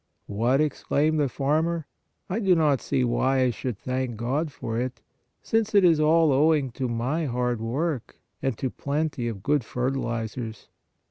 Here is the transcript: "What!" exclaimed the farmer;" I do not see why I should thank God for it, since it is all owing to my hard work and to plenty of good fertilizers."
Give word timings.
"What!" 0.25 0.61
exclaimed 0.61 1.19
the 1.19 1.29
farmer;" 1.29 1.85
I 2.27 2.39
do 2.39 2.55
not 2.55 2.81
see 2.81 3.03
why 3.03 3.41
I 3.41 3.51
should 3.51 3.77
thank 3.77 4.15
God 4.17 4.51
for 4.51 4.75
it, 4.79 4.99
since 5.43 5.75
it 5.75 5.85
is 5.85 5.99
all 5.99 6.31
owing 6.31 6.71
to 6.71 6.87
my 6.87 7.25
hard 7.25 7.61
work 7.61 8.19
and 8.41 8.57
to 8.57 8.71
plenty 8.71 9.27
of 9.27 9.43
good 9.43 9.63
fertilizers." 9.63 10.69